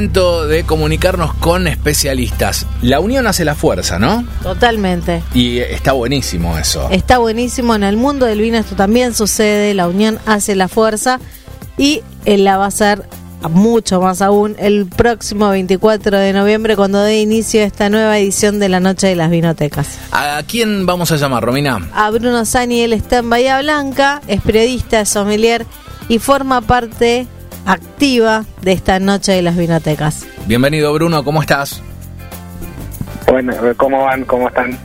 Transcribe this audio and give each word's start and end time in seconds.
momento 0.00 0.46
de 0.46 0.64
comunicarnos 0.64 1.34
con 1.34 1.66
especialistas. 1.66 2.66
La 2.80 3.00
unión 3.00 3.26
hace 3.26 3.44
la 3.44 3.54
fuerza, 3.54 3.98
¿no? 3.98 4.24
Totalmente. 4.42 5.22
Y 5.34 5.58
está 5.58 5.92
buenísimo 5.92 6.56
eso. 6.56 6.88
Está 6.90 7.18
buenísimo. 7.18 7.74
En 7.74 7.82
el 7.82 7.98
mundo 7.98 8.24
del 8.24 8.40
vino 8.40 8.56
esto 8.56 8.74
también 8.74 9.14
sucede. 9.14 9.74
La 9.74 9.88
unión 9.88 10.18
hace 10.24 10.54
la 10.56 10.68
fuerza. 10.68 11.20
Y 11.76 12.00
la 12.24 12.56
va 12.56 12.64
a 12.64 12.68
hacer 12.68 13.04
mucho 13.50 14.00
más 14.00 14.22
aún 14.22 14.56
el 14.58 14.86
próximo 14.86 15.50
24 15.50 16.18
de 16.18 16.32
noviembre 16.32 16.76
cuando 16.76 17.02
dé 17.02 17.20
inicio 17.20 17.60
esta 17.60 17.90
nueva 17.90 18.18
edición 18.18 18.58
de 18.58 18.70
la 18.70 18.80
Noche 18.80 19.06
de 19.06 19.16
las 19.16 19.30
Vinotecas. 19.30 19.98
¿A 20.12 20.42
quién 20.48 20.86
vamos 20.86 21.12
a 21.12 21.16
llamar, 21.16 21.44
Romina? 21.44 21.90
A 21.92 22.08
Bruno 22.08 22.46
Sani, 22.46 22.80
él 22.80 22.94
está 22.94 23.18
en 23.18 23.28
Bahía 23.28 23.60
Blanca, 23.60 24.22
es 24.28 24.40
periodista, 24.40 25.02
es 25.02 25.10
sommelier 25.10 25.66
y 26.08 26.18
forma 26.18 26.62
parte 26.62 27.26
activa 27.66 28.44
de 28.62 28.72
esta 28.72 28.98
Noche 28.98 29.32
de 29.32 29.42
las 29.42 29.56
Vinotecas. 29.56 30.26
Bienvenido 30.46 30.92
Bruno, 30.92 31.24
¿cómo 31.24 31.40
estás? 31.40 31.82
Bueno, 33.26 33.54
¿cómo 33.76 34.04
van? 34.04 34.24
¿Cómo 34.24 34.48
están? 34.48 34.78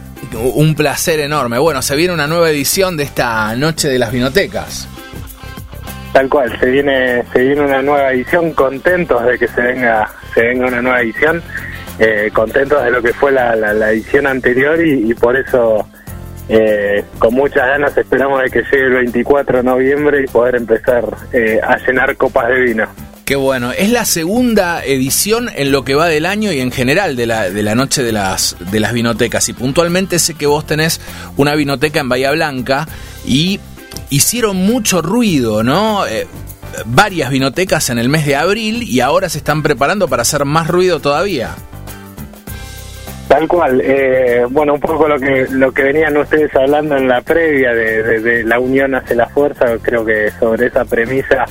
Un 0.54 0.76
placer 0.76 1.20
enorme. 1.20 1.58
Bueno, 1.58 1.82
se 1.82 1.96
viene 1.96 2.14
una 2.14 2.28
nueva 2.28 2.50
edición 2.50 2.98
de 2.98 3.04
esta 3.04 3.56
Noche 3.56 3.88
de 3.88 4.00
las 4.00 4.12
Vinotecas. 4.12 4.88
Tal 6.16 6.30
cual, 6.30 6.58
se 6.60 6.68
viene, 6.68 7.24
se 7.34 7.40
viene 7.40 7.62
una 7.62 7.82
nueva 7.82 8.12
edición, 8.14 8.54
contentos 8.54 9.26
de 9.26 9.38
que 9.38 9.50
se 9.50 9.62
venga, 9.62 10.10
se 10.34 10.44
venga 10.44 10.68
una 10.68 10.82
nueva 10.82 11.02
edición, 11.02 11.44
eh, 12.00 12.30
contentos 12.32 12.82
de 12.86 12.92
lo 12.92 13.02
que 13.02 13.12
fue 13.12 13.34
la, 13.34 13.54
edición 13.92 14.26
anterior 14.26 14.80
y, 14.82 15.14
por 15.14 15.36
eso 15.36 15.86
eh, 16.48 17.04
con 17.18 17.34
muchas 17.34 17.68
ganas 17.68 17.98
esperamos 17.98 18.42
de 18.44 18.50
que 18.50 18.62
llegue 18.64 18.86
el 18.86 18.94
24 18.94 19.58
de 19.58 19.64
noviembre 19.64 20.24
y 20.24 20.28
poder 20.28 20.56
empezar 20.56 21.06
eh, 21.34 21.60
a 21.62 21.78
llenar 21.78 22.16
copas 22.18 22.48
de 22.50 22.60
vino. 22.60 22.88
Qué 23.26 23.36
bueno, 23.36 23.72
es 23.72 23.90
la 23.90 24.06
segunda 24.06 24.86
edición 24.86 25.50
en 25.56 25.72
lo 25.72 25.84
que 25.84 25.96
va 25.96 26.08
del 26.08 26.28
año 26.28 26.52
y 26.52 26.60
en 26.60 26.72
general 26.72 27.16
de 27.16 27.26
la, 27.26 27.50
de 27.50 27.64
la 27.64 27.74
noche 27.74 28.04
de 28.04 28.12
las, 28.12 28.56
de 28.60 28.80
las 28.80 28.94
vinotecas. 28.94 29.50
Y 29.50 29.54
puntualmente 29.54 30.20
sé 30.20 30.36
que 30.36 30.46
vos 30.46 30.68
tenés 30.68 31.02
una 31.36 31.56
vinoteca 31.56 32.00
en 32.02 32.10
Bahía 32.10 32.32
Blanca 32.32 32.88
y 33.26 33.60
hicieron 34.12 34.58
mucho 34.58 35.02
ruido, 35.02 35.64
¿no? 35.64 36.06
Eh, 36.06 36.28
varias 36.86 37.32
vinotecas 37.32 37.90
en 37.90 37.98
el 37.98 38.10
mes 38.10 38.28
de 38.28 38.36
abril 38.36 38.84
y 38.84 39.00
ahora 39.00 39.28
se 39.28 39.40
están 39.40 39.64
preparando 39.64 40.08
para 40.08 40.22
hacer 40.22 40.46
más 40.46 40.68
ruido 40.68 41.00
todavía. 41.00 41.56
Tal 43.28 43.48
cual. 43.48 43.82
Eh, 43.84 44.46
bueno, 44.50 44.74
un 44.76 44.80
poco 44.80 45.08
lo 45.08 45.20
que 45.20 45.48
lo 45.50 45.72
que 45.72 45.84
venían 45.84 46.16
ustedes 46.18 46.56
hablando 46.56 46.96
en 46.96 47.08
la 47.08 47.22
previa 47.22 47.74
de, 47.74 48.44
la 48.44 48.60
unión 48.60 48.94
hace 48.96 49.16
la 49.16 49.28
fuerza, 49.28 49.66
creo 49.82 50.06
que 50.06 50.30
sobre 50.40 50.68
esa 50.68 50.86
premisa 50.86 51.46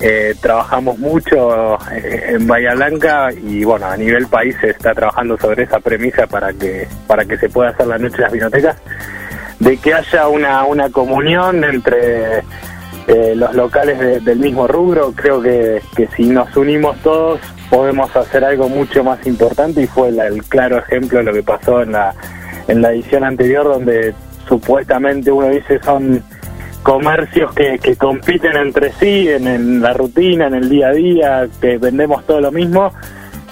eh, 0.00 0.34
trabajamos 0.40 0.96
mucho 0.98 1.76
en 1.92 2.46
Bahía 2.46 2.74
Blanca 2.74 3.30
y 3.32 3.64
bueno, 3.64 3.86
a 3.86 3.96
nivel 3.96 4.28
país 4.28 4.54
se 4.60 4.70
está 4.70 4.94
trabajando 4.94 5.36
sobre 5.38 5.64
esa 5.64 5.80
premisa 5.80 6.26
para 6.28 6.52
que 6.52 6.86
para 7.06 7.24
que 7.24 7.36
se 7.36 7.48
pueda 7.48 7.70
hacer 7.70 7.88
la 7.88 7.98
noche 7.98 8.18
de 8.18 8.22
las 8.22 8.32
vinotecas 8.32 8.76
de 9.58 9.76
que 9.76 9.94
haya 9.94 10.28
una, 10.28 10.64
una 10.64 10.88
comunión 10.90 11.64
entre 11.64 12.44
eh, 13.08 13.34
los 13.34 13.54
locales 13.54 14.22
del 14.24 14.38
mismo 14.38 14.68
rubro. 14.68 15.12
Creo 15.16 15.40
que, 15.40 15.82
que, 15.96 16.08
si 16.08 16.26
nos 16.26 16.54
unimos 16.56 16.96
todos 16.98 17.40
podemos 17.70 18.14
hacer 18.14 18.44
algo 18.44 18.68
mucho 18.68 19.02
más 19.02 19.26
importante 19.26 19.82
y 19.82 19.86
fue 19.86 20.08
el 20.08 20.44
claro 20.44 20.78
ejemplo 20.78 21.18
de 21.18 21.24
lo 21.24 21.32
que 21.32 21.42
pasó 21.42 21.82
en 21.82 21.92
la, 21.92 22.14
en 22.66 22.80
la 22.80 22.92
edición 22.92 23.24
anterior 23.24 23.64
donde 23.64 24.14
supuestamente 24.46 25.30
uno 25.30 25.48
dice 25.48 25.78
son 25.82 26.22
comercios 26.82 27.52
que, 27.54 27.78
que 27.78 27.96
compiten 27.96 28.56
entre 28.56 28.92
sí 28.92 29.28
en, 29.28 29.46
en 29.46 29.82
la 29.82 29.92
rutina, 29.92 30.46
en 30.46 30.54
el 30.54 30.68
día 30.68 30.88
a 30.88 30.92
día, 30.92 31.48
que 31.60 31.76
vendemos 31.76 32.24
todo 32.24 32.40
lo 32.40 32.52
mismo 32.52 32.92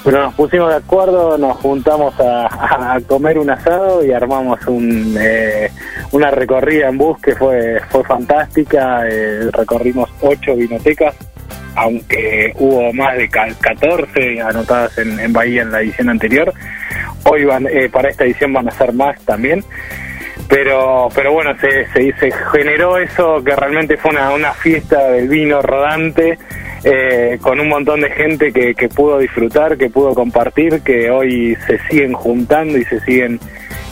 pero 0.07 0.23
nos 0.23 0.35
pusimos 0.35 0.71
de 0.71 0.77
acuerdo, 0.77 1.37
nos 1.37 1.57
juntamos 1.57 2.15
a, 2.21 2.97
comer 3.09 3.41
un 3.41 3.51
asado 3.51 4.07
y 4.07 4.13
armamos 4.13 4.65
un, 4.69 5.17
eh, 5.19 5.69
una 6.13 6.31
recorrida 6.31 6.89
en 6.89 6.97
bus 6.97 7.21
que 7.21 7.35
fue, 7.35 7.81
fue 7.89 8.05
fantástica. 8.05 9.01
Eh, 9.09 9.51
recorrimos 9.51 10.09
ocho 10.21 10.55
vinotecas, 10.55 11.17
aunque 11.75 12.53
hubo 12.55 12.93
más 12.93 13.17
de 13.17 13.29
14 13.29 14.41
anotadas 14.43 14.97
en, 14.99 15.33
Bahía 15.33 15.63
en 15.63 15.73
la 15.73 15.81
edición 15.81 16.09
anterior. 16.09 16.55
Hoy 17.25 17.45
van, 17.45 17.67
eh, 17.67 17.89
para 17.91 18.09
esta 18.09 18.23
edición 18.23 18.53
van 18.53 18.69
a 18.69 18.71
ser 18.71 18.93
más 18.93 19.21
también. 19.23 19.65
Pero, 20.49 21.09
pero 21.17 21.33
bueno, 21.33 21.51
se, 21.59 21.85
se, 21.93 22.31
generó 22.53 22.97
eso 22.99 23.43
que 23.43 23.57
realmente 23.57 23.97
fue 23.97 24.13
una, 24.13 24.31
una 24.31 24.53
fiesta 24.53 25.09
del 25.09 25.27
vino 25.27 25.61
rodante 25.63 26.39
eh, 26.89 27.39
con 27.43 27.59
un 27.59 27.69
montón 27.69 28.01
de 28.01 28.11
gente 28.11 28.53
que, 28.53 28.73
que 28.77 28.89
pudo 28.89 29.19
disfrutar, 29.19 29.77
que 29.77 29.91
pudo 29.91 30.15
compartir, 30.15 30.83
que 30.83 31.11
hoy 31.11 31.57
se 31.67 31.81
siguen 31.89 32.13
juntando 32.13 32.79
y 32.79 32.85
se 32.85 33.01
siguen 33.01 33.41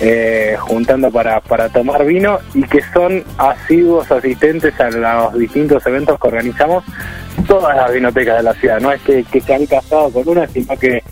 eh, 0.00 0.54
juntando 0.60 1.10
para, 1.10 1.40
para 1.40 1.68
tomar 1.68 2.04
vino 2.04 2.38
y 2.54 2.62
que 2.62 2.80
son 2.92 3.24
asiduos 3.36 4.08
asistentes 4.12 4.78
a 4.80 4.90
los 4.90 5.34
distintos 5.34 5.84
eventos 5.86 6.20
que 6.20 6.28
organizamos 6.28 6.84
todas 7.48 7.76
las 7.76 7.92
vinotecas 7.92 8.36
de 8.36 8.42
la 8.44 8.54
ciudad. 8.54 8.80
No 8.80 8.92
es 8.92 9.02
que, 9.02 9.24
se 9.40 9.54
han 9.54 9.66
casado 9.66 10.12
con 10.12 10.28
una, 10.28 10.46
sino 10.46 10.76
que 10.76 11.02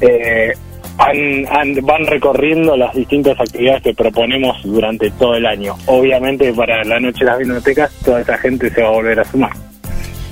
eh, 0.00 0.52
van 0.96 2.06
recorriendo 2.06 2.76
las 2.76 2.92
distintas 2.96 3.38
actividades 3.38 3.84
que 3.84 3.94
proponemos 3.94 4.60
durante 4.64 5.08
todo 5.12 5.36
el 5.36 5.46
año. 5.46 5.76
Obviamente 5.86 6.52
para 6.52 6.82
la 6.82 6.98
noche 6.98 7.20
de 7.20 7.30
las 7.30 7.38
vinotecas 7.38 7.92
toda 8.04 8.22
esa 8.22 8.36
gente 8.38 8.70
se 8.70 8.82
va 8.82 8.88
a 8.88 8.92
volver 8.92 9.20
a 9.20 9.24
sumar. 9.24 9.52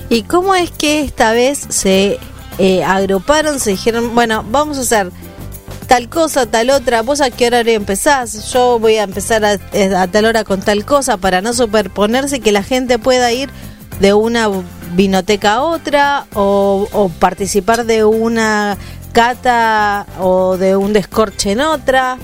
¿Y 0.09 0.23
cómo 0.23 0.55
es 0.55 0.71
que 0.71 1.01
esta 1.01 1.33
vez 1.33 1.67
se 1.69 2.19
eh, 2.59 2.85
agruparon, 2.85 3.59
se 3.59 3.71
dijeron, 3.71 4.15
bueno, 4.15 4.45
vamos 4.51 4.79
a 4.79 4.83
hacer 4.83 5.11
tal 5.89 6.09
cosa, 6.09 6.47
tal 6.47 6.71
otra, 6.71 7.03
vos 7.03 7.21
a 7.21 7.31
qué 7.31 7.47
horario 7.47 7.75
empezás, 7.75 8.53
yo 8.53 8.79
voy 8.79 8.97
a 8.97 9.05
empezar 9.05 9.45
a, 9.45 9.55
eh, 9.73 9.95
a 9.97 10.07
tal 10.09 10.25
hora 10.25 10.45
con 10.45 10.61
tal 10.61 10.85
cosa 10.85 11.17
para 11.17 11.41
no 11.43 11.53
superponerse, 11.53 12.41
que 12.41 12.53
la 12.53 12.63
gente 12.63 12.99
pueda 12.99 13.33
ir 13.33 13.51
de 14.01 14.15
una 14.15 14.49
vinoteca 14.95 15.55
a 15.55 15.63
otra 15.63 16.27
o, 16.35 16.89
o 16.93 17.09
participar 17.09 17.85
de 17.85 18.05
una 18.05 18.77
cata 19.13 20.07
o 20.21 20.57
de 20.57 20.77
un 20.77 20.93
descorche 20.93 21.53
en 21.53 21.61
otra? 21.61 22.19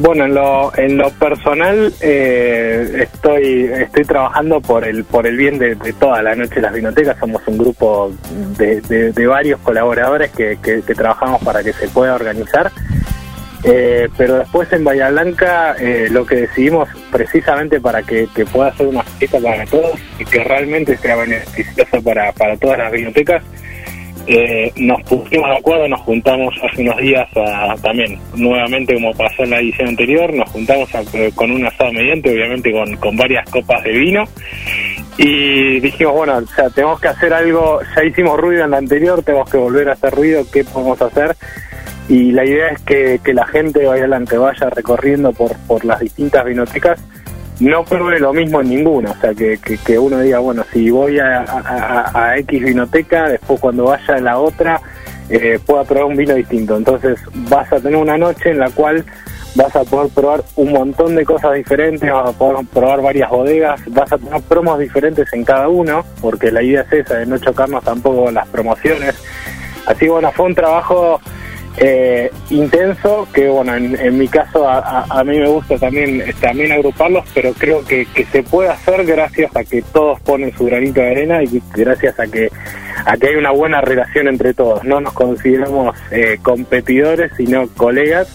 Bueno, 0.00 0.26
en 0.26 0.34
lo, 0.34 0.78
en 0.78 0.96
lo 0.96 1.10
personal 1.10 1.92
eh, 2.00 3.00
estoy 3.02 3.64
estoy 3.64 4.04
trabajando 4.04 4.60
por 4.60 4.86
el 4.86 5.02
por 5.02 5.26
el 5.26 5.36
bien 5.36 5.58
de, 5.58 5.74
toda 5.98 6.22
la 6.22 6.36
noche 6.36 6.60
las 6.60 6.72
vinotecas. 6.72 7.18
Somos 7.18 7.42
un 7.48 7.58
grupo 7.58 8.12
de, 8.56 8.80
de, 8.80 9.26
varios 9.26 9.58
colaboradores 9.60 10.30
que, 10.30 10.56
que, 10.62 10.94
trabajamos 10.94 11.42
para 11.42 11.64
que 11.64 11.72
se 11.72 11.88
pueda 11.88 12.14
organizar. 12.14 12.70
Eh, 13.64 14.08
pero 14.16 14.36
después 14.38 14.72
en 14.72 14.84
Bahía 14.84 15.10
Blanca 15.10 15.74
eh, 15.80 16.06
lo 16.12 16.24
que 16.24 16.36
decidimos 16.36 16.88
precisamente 17.10 17.80
para 17.80 18.04
que, 18.04 18.28
que, 18.32 18.46
pueda 18.46 18.72
ser 18.76 18.86
una 18.86 19.02
fiesta 19.02 19.40
para 19.40 19.66
todos 19.66 19.98
y 20.16 20.24
que 20.24 20.44
realmente 20.44 20.96
sea 20.96 21.16
beneficioso 21.16 22.00
para, 22.04 22.30
para 22.34 22.56
todas 22.56 22.78
las 22.78 22.92
vinotecas 22.92 23.42
eh, 24.28 24.72
nos 24.76 25.02
pusimos 25.04 25.48
de 25.48 25.56
acuerdo, 25.56 25.88
nos 25.88 26.00
juntamos 26.02 26.54
hace 26.62 26.82
unos 26.82 26.98
días 26.98 27.26
también, 27.82 28.18
nuevamente 28.34 28.92
como 28.94 29.12
pasó 29.14 29.44
en 29.44 29.50
la 29.50 29.60
edición 29.60 29.88
anterior, 29.88 30.32
nos 30.34 30.50
juntamos 30.50 30.90
con 31.34 31.50
un 31.50 31.64
asado 31.64 31.92
mediante, 31.92 32.30
obviamente 32.30 32.70
con, 32.70 32.94
con 32.96 33.16
varias 33.16 33.48
copas 33.48 33.82
de 33.84 33.92
vino, 33.92 34.24
y 35.16 35.80
dijimos, 35.80 36.14
bueno, 36.14 36.36
o 36.36 36.46
sea, 36.46 36.68
tenemos 36.68 37.00
que 37.00 37.08
hacer 37.08 37.32
algo, 37.32 37.80
ya 37.96 38.04
hicimos 38.04 38.38
ruido 38.38 38.64
en 38.64 38.70
la 38.70 38.76
anterior, 38.76 39.22
tenemos 39.22 39.50
que 39.50 39.56
volver 39.56 39.88
a 39.88 39.92
hacer 39.94 40.14
ruido, 40.14 40.44
¿qué 40.52 40.62
podemos 40.62 41.00
hacer? 41.00 41.34
Y 42.08 42.32
la 42.32 42.44
idea 42.44 42.68
es 42.68 42.80
que, 42.82 43.20
que 43.24 43.32
la 43.32 43.46
gente 43.46 43.86
vaya 43.86 44.02
adelante, 44.02 44.36
vaya 44.36 44.70
recorriendo 44.70 45.32
por, 45.32 45.56
por 45.66 45.84
las 45.84 46.00
distintas 46.00 46.44
vinotecas 46.44 47.00
no 47.60 47.84
pruebe 47.84 48.20
lo 48.20 48.32
mismo 48.32 48.60
en 48.60 48.68
ninguna. 48.68 49.10
O 49.12 49.20
sea, 49.20 49.34
que, 49.34 49.58
que, 49.58 49.98
uno 49.98 50.20
diga, 50.20 50.38
bueno, 50.38 50.64
si 50.72 50.90
voy 50.90 51.18
a, 51.18 51.44
a, 52.14 52.36
X 52.38 52.62
vinoteca, 52.62 53.28
después 53.28 53.60
cuando 53.60 53.84
vaya 53.84 54.14
a 54.14 54.20
la 54.20 54.38
otra, 54.38 54.80
eh, 55.28 55.58
pueda 55.64 55.84
probar 55.84 56.04
un 56.06 56.16
vino 56.16 56.34
distinto. 56.34 56.76
Entonces 56.76 57.18
vas 57.50 57.72
a 57.72 57.80
tener 57.80 57.96
una 57.96 58.16
noche 58.16 58.50
en 58.50 58.58
la 58.58 58.70
cual 58.70 59.04
vas 59.54 59.74
a 59.74 59.84
poder 59.84 60.10
probar 60.12 60.44
un 60.56 60.72
montón 60.72 61.16
de 61.16 61.24
cosas 61.24 61.54
diferentes, 61.54 62.10
vas 62.10 62.28
a 62.28 62.38
poder 62.38 62.64
probar 62.72 63.02
varias 63.02 63.30
bodegas, 63.30 63.80
vas 63.88 64.12
a 64.12 64.18
tener 64.18 64.40
promos 64.42 64.78
diferentes 64.78 65.32
en 65.32 65.44
cada 65.44 65.68
uno, 65.68 66.04
porque 66.20 66.52
la 66.52 66.62
idea 66.62 66.82
es 66.82 66.92
esa, 66.92 67.16
de 67.16 67.26
no 67.26 67.38
chocarnos 67.38 67.82
tampoco 67.82 68.30
las 68.30 68.46
promociones. 68.48 69.16
Así 69.86 70.06
bueno, 70.06 70.30
fue 70.32 70.46
un 70.46 70.54
trabajo 70.54 71.20
eh, 71.80 72.30
intenso, 72.50 73.28
que 73.32 73.48
bueno, 73.48 73.74
en, 73.76 74.18
mi 74.18 74.26
caso 74.26 74.68
a, 74.68 75.22
mí 75.24 75.38
me 75.38 75.48
gusta 75.48 75.78
también, 75.78 76.24
también 76.40 76.72
agruparlos, 76.72 77.24
pero 77.32 77.52
creo 77.52 77.84
que, 77.84 78.06
se 78.32 78.42
puede 78.42 78.68
hacer 78.70 79.04
gracias 79.04 79.54
a 79.54 79.62
que 79.62 79.82
todos 79.82 80.20
ponen 80.20 80.52
su 80.56 80.64
granito 80.64 81.00
de 81.00 81.10
arena 81.10 81.42
y 81.42 81.62
gracias 81.74 82.18
a 82.18 82.26
que, 82.26 82.50
a 83.06 83.16
que 83.16 83.28
hay 83.28 83.36
una 83.36 83.52
buena 83.52 83.80
relación 83.80 84.26
entre 84.28 84.54
todos. 84.54 84.82
No 84.82 85.00
nos 85.00 85.12
consideramos 85.12 85.96
eh, 86.10 86.38
competidores, 86.42 87.32
sino 87.36 87.68
colegas, 87.68 88.28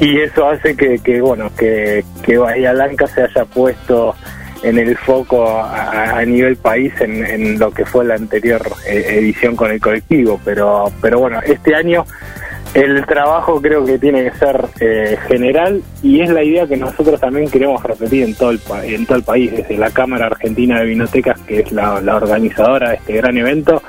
y 0.00 0.20
eso 0.20 0.48
hace 0.48 0.76
que, 0.76 0.98
que 0.98 1.20
bueno, 1.20 1.50
que, 1.56 2.04
que 2.22 2.38
Bahía 2.38 2.72
Blanca 2.72 3.06
se 3.06 3.22
haya 3.22 3.44
puesto 3.44 4.14
en 4.62 4.78
el 4.78 4.96
foco 4.96 5.46
a, 5.48 6.24
nivel 6.24 6.56
país 6.56 6.92
en, 7.00 7.58
lo 7.58 7.70
que 7.70 7.84
fue 7.84 8.04
la 8.04 8.14
anterior 8.14 8.60
eh, 8.88 9.18
edición 9.18 9.54
con 9.54 9.70
el 9.70 9.80
colectivo, 9.80 10.40
pero, 10.44 10.92
pero 11.00 11.20
bueno, 11.20 11.40
este 11.46 11.74
año 11.74 12.04
el 12.78 13.04
trabajo 13.06 13.60
creo 13.60 13.84
que 13.84 13.98
tiene 13.98 14.24
que 14.24 14.38
ser 14.38 14.64
eh, 14.80 15.18
general 15.26 15.82
y 16.02 16.20
es 16.20 16.30
la 16.30 16.44
idea 16.44 16.66
que 16.66 16.76
nosotros 16.76 17.20
también 17.20 17.50
queremos 17.50 17.82
repetir 17.82 18.22
en 18.22 18.34
todo 18.34 18.50
el, 18.50 18.60
en 18.84 19.04
todo 19.04 19.18
el 19.18 19.24
país, 19.24 19.50
desde 19.50 19.76
la 19.76 19.90
Cámara 19.90 20.26
Argentina 20.26 20.78
de 20.78 20.86
Vinotecas, 20.86 21.40
que 21.40 21.60
es 21.60 21.72
la, 21.72 21.94
organizadora 21.94 22.90
de 22.90 22.96
este 22.96 23.14
gran 23.14 23.36
evento, 23.36 23.82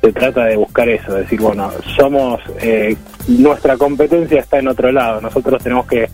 se 0.00 0.12
trata 0.12 0.46
de 0.46 0.56
buscar 0.56 0.88
eso, 0.88 1.14
decir, 1.14 1.40
bueno, 1.40 1.70
somos, 1.96 2.40
eh, 2.60 2.96
nuestra 3.28 3.76
competencia 3.76 4.40
está 4.40 4.58
en 4.58 4.68
otro 4.68 4.90
lado, 4.90 5.20
nosotros 5.20 5.62
tenemos 5.62 5.86
que 5.86 6.08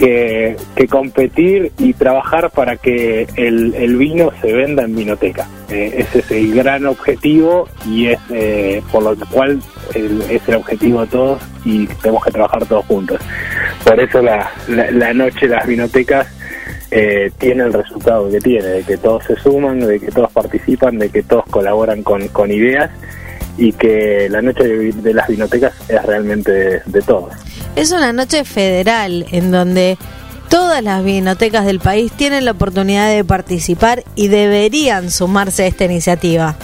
que, 0.00 0.56
competir 0.88 1.72
y 1.78 1.92
trabajar 1.92 2.50
para 2.50 2.76
que 2.76 3.26
el, 3.36 3.96
vino 3.96 4.32
se 4.40 4.52
venda 4.52 4.82
en 4.82 4.96
vinoteca. 4.96 5.46
Eh, 5.68 5.94
ese 5.98 6.20
es 6.20 6.30
el 6.30 6.54
gran 6.54 6.86
objetivo 6.86 7.68
y 7.86 8.08
es 8.08 8.18
eh, 8.30 8.82
por 8.90 9.02
lo 9.02 9.14
cual 9.26 9.60
es 9.94 10.48
el 10.48 10.54
objetivo 10.54 11.02
de 11.02 11.06
todos 11.08 11.42
y 11.64 11.86
tenemos 11.86 12.24
que 12.24 12.30
trabajar 12.30 12.64
todos 12.66 12.86
juntos. 12.86 13.20
Por 13.84 14.00
eso 14.00 14.22
la, 14.22 14.50
la, 14.68 15.12
noche 15.12 15.46
de 15.46 15.54
las 15.54 15.66
vinotecas 15.66 16.26
eh, 16.90 17.30
tiene 17.38 17.64
el 17.64 17.72
resultado 17.72 18.30
que 18.30 18.38
tiene, 18.38 18.66
de 18.66 18.82
que 18.82 18.96
todos 18.96 19.24
se 19.24 19.36
suman, 19.36 19.80
de 19.80 20.00
que 20.00 20.10
todos 20.10 20.32
participan, 20.32 20.98
de 20.98 21.10
que 21.10 21.22
todos 21.22 21.44
colaboran 21.50 22.02
con, 22.02 22.26
con 22.28 22.50
ideas 22.50 22.90
y 23.58 23.72
que 23.74 24.28
la 24.30 24.40
noche 24.40 24.64
de, 24.66 25.14
las 25.14 25.28
vinotecas 25.28 25.74
es 25.88 26.02
realmente 26.02 26.80
de 26.84 27.02
todos. 27.02 27.34
Es 27.76 27.92
una 27.92 28.12
noche 28.12 28.44
federal 28.44 29.26
en 29.30 29.50
donde 29.50 29.96
todas 30.48 30.82
las 30.82 31.04
vinotecas 31.04 31.64
del 31.64 31.78
país 31.78 32.12
tienen 32.12 32.44
la 32.44 32.50
oportunidad 32.50 33.08
de 33.08 33.24
participar 33.24 34.02
y 34.16 34.28
deberían 34.28 35.10
sumarse 35.10 35.62
a 35.62 35.66
esta 35.68 35.84
iniciativa. 35.84 36.56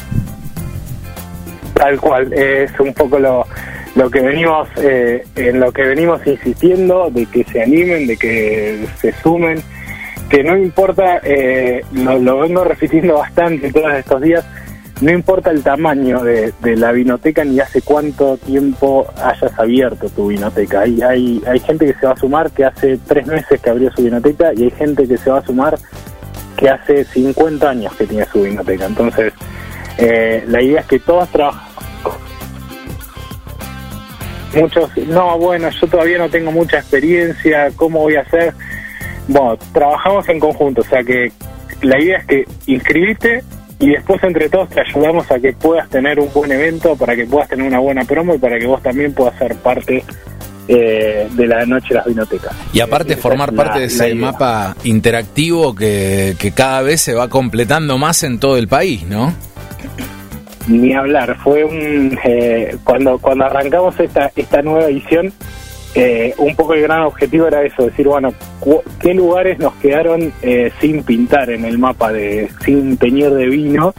Tal 1.75 2.01
cual, 2.01 2.33
es 2.33 2.73
un 2.81 2.93
poco 2.93 3.19
lo, 3.19 3.47
lo 3.95 4.11
que 4.11 4.21
venimos 4.21 4.69
eh, 4.79 5.25
en 5.37 5.61
lo 5.61 5.73
que 5.73 5.83
venimos 5.83 6.27
insistiendo 6.27 7.09
de 7.11 7.27
que 7.27 7.45
se 7.45 7.63
animen, 7.63 8.07
de 8.07 8.17
que 8.17 8.87
se 9.01 9.13
sumen, 9.23 9.63
que 10.29 10.43
no 10.43 10.57
importa, 10.57 11.21
eh, 11.23 11.83
lo, 11.93 12.19
lo 12.19 12.41
vengo 12.41 12.65
repitiendo 12.65 13.19
bastante 13.19 13.73
todos 13.73 13.95
estos 13.95 14.21
días, 14.21 14.45
no 15.01 15.11
importa 15.13 15.51
el 15.51 15.63
tamaño 15.63 16.23
de, 16.23 16.53
la 16.63 16.93
vinoteca 16.93 17.45
ni 17.45 17.61
hace 17.61 17.83
cuánto 17.83 18.39
tiempo 18.39 19.07
hayas 19.23 19.59
abierto 19.59 20.09
tu 20.09 20.29
vinoteca. 20.29 20.81
Hay, 20.81 21.03
hay, 21.03 21.43
hay 21.47 21.61
gente 21.61 21.87
que 21.87 21.95
se 21.95 22.07
va 22.07 22.13
a 22.13 22.17
sumar 22.17 22.51
que 22.51 22.65
hace 22.65 22.99
tres 23.07 23.27
meses 23.27 23.61
que 23.61 23.71
abrió 23.71 23.91
su 23.93 24.03
vinoteca 24.03 24.53
y 24.55 24.65
hay 24.65 24.71
gente 24.71 25.07
que 25.07 25.19
se 25.19 25.31
va 25.31 25.39
a 25.39 25.45
sumar 25.45 25.79
que 26.57 26.71
hace 26.71 27.05
50 27.05 27.69
años 27.69 27.95
que 27.95 28.07
tiene 28.07 28.25
su 28.27 28.43
vinoteca. 28.43 28.87
Entonces, 28.87 29.35
eh, 29.99 30.45
la 30.49 30.63
idea 30.63 30.81
es 30.81 30.87
que 30.87 30.99
todos 30.99 31.29
trabajan. 31.29 31.69
Muchos, 34.55 34.97
no, 35.09 35.39
bueno, 35.39 35.69
yo 35.69 35.87
todavía 35.87 36.17
no 36.17 36.31
tengo 36.31 36.51
mucha 36.51 36.79
experiencia, 36.79 37.71
¿cómo 37.77 38.01
voy 38.01 38.17
a 38.17 38.23
hacer? 38.23 38.55
Bueno, 39.29 39.59
trabajamos 39.75 40.27
en 40.31 40.41
conjunto, 40.41 40.81
o 40.81 40.85
sea 40.85 41.05
que 41.05 41.31
la 41.83 42.01
idea 42.01 42.19
es 42.19 42.27
que 42.27 42.45
inscribiste 42.67 43.43
y 43.79 43.91
después 43.91 44.23
entre 44.23 44.49
todos 44.49 44.71
te 44.71 44.81
ayudamos 44.81 45.31
a 45.31 45.39
que 45.39 45.53
puedas 45.53 45.89
tener 45.89 46.19
un 46.19 46.33
buen 46.33 46.51
evento, 46.51 46.97
para 46.97 47.15
que 47.15 47.27
puedas 47.27 47.49
tener 47.49 47.67
una 47.67 47.79
buena 47.79 48.05
promo 48.05 48.35
y 48.35 48.39
para 48.39 48.59
que 48.59 48.67
vos 48.67 48.83
también 48.83 49.13
puedas 49.13 49.39
ser 49.39 49.55
parte 49.57 50.03
eh, 50.69 51.29
de 51.31 51.47
la 51.47 51.67
noche 51.67 51.89
de 51.91 51.95
las 51.97 52.07
vinotecas. 52.07 52.53
Y 52.73 52.81
aparte 52.81 53.17
formar 53.17 53.53
parte 53.53 53.81
de 53.81 53.85
ese 53.87 54.15
mapa 54.15 54.75
interactivo 54.85 55.75
que, 55.75 56.35
cada 56.55 56.83
vez 56.83 57.03
se 57.03 57.15
va 57.15 57.29
completando 57.29 57.99
más 57.99 58.23
en 58.23 58.41
todo 58.41 58.57
el 58.57 58.67
país, 58.67 59.05
¿no? 59.05 59.35
Ni 60.69 60.93
hablar, 60.95 61.37
fue 61.45 61.63
un... 61.63 62.19
Eh, 62.25 62.77
cuando, 62.83 63.19
cuando 63.19 63.45
arrancamos 63.45 64.01
esta, 64.01 64.33
esta 64.35 64.63
nueva 64.63 64.87
edición, 64.87 65.33
eh, 65.99 66.35
un 66.37 66.55
poco 66.55 66.75
el 66.75 66.83
gran 66.83 67.05
objetivo 67.05 67.49
era 67.49 67.63
eso, 67.63 67.87
decir, 67.87 68.07
bueno, 68.07 68.35
¿qué 69.01 69.15
lugares 69.15 69.59
nos 69.59 69.73
quedaron 69.77 70.31
eh, 70.43 70.71
sin 70.79 71.03
pintar 71.03 71.49
en 71.49 71.65
el 71.65 71.79
mapa, 71.79 72.13
de 72.13 72.51
sin 72.63 72.99
teñir 72.99 73.31
de 73.31 73.47
vino? 73.47 73.95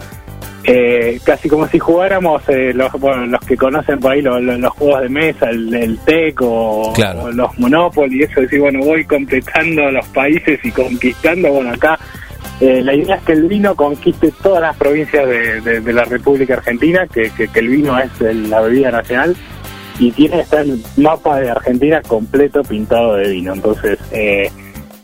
Eh, 0.63 1.19
casi 1.23 1.49
como 1.49 1.67
si 1.67 1.79
jugáramos 1.79 2.43
los, 2.47 2.91
bueno, 2.99 3.25
los 3.25 3.41
que 3.41 3.57
conocen 3.57 3.99
por 3.99 4.11
ahí 4.11 4.21
los, 4.21 4.71
juegos 4.73 5.01
de 5.01 5.09
mesa, 5.09 5.49
el, 5.49 5.73
el 5.73 5.97
TEC 5.97 6.39
o, 6.43 6.93
los 7.33 7.57
Monopoly, 7.57 8.19
y 8.19 8.23
eso, 8.23 8.41
decir, 8.41 8.59
bueno, 8.59 8.85
voy 8.85 9.03
completando 9.03 9.89
los 9.89 10.05
países 10.09 10.59
y 10.63 10.69
conquistando, 10.69 11.51
bueno, 11.51 11.71
acá 11.71 11.97
la 12.59 12.93
idea 12.93 13.15
es 13.15 13.23
que 13.23 13.31
el 13.31 13.47
vino 13.47 13.75
conquiste 13.75 14.31
todas 14.43 14.61
las 14.61 14.75
provincias 14.77 15.27
de, 15.27 15.93
la 15.93 16.03
República 16.03 16.55
Argentina, 16.55 17.07
que, 17.07 17.31
que, 17.31 17.59
el 17.59 17.69
vino 17.69 17.97
es 17.97 18.11
la 18.21 18.61
bebida 18.61 18.91
nacional, 18.91 19.35
y 19.99 20.11
tiene 20.11 20.41
está 20.41 20.61
el 20.61 20.83
mapa 20.97 21.39
de 21.39 21.49
Argentina 21.49 22.01
completo 22.01 22.63
pintado 22.63 23.15
de 23.15 23.31
vino. 23.31 23.53
Entonces, 23.53 23.97
eh, 24.11 24.49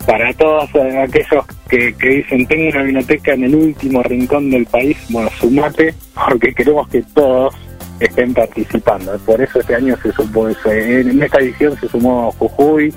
para 0.06 0.34
todos 0.34 0.70
aquellos 1.02 1.46
que, 1.70 1.94
dicen 2.00 2.46
tengo 2.46 2.70
una 2.70 2.84
vinoteca 2.84 3.34
en 3.34 3.46
el 3.46 3.56
último 3.56 4.04
rincón 4.04 4.50
del 4.52 4.66
país, 4.66 4.98
bueno, 5.10 5.30
sumate 5.40 5.94
porque 6.14 6.54
queremos 6.54 6.88
que 6.90 7.02
todos 7.14 7.56
estén 8.00 8.34
participando. 8.34 9.18
Por 9.20 9.42
eso 9.42 9.60
este 9.60 9.76
año 9.76 9.96
se 10.02 10.12
sumó, 10.12 10.50
en 10.50 11.24
esta 11.24 11.40
edición 11.40 11.78
se 11.80 11.88
sumó 11.88 12.32
Jujuy, 12.34 12.94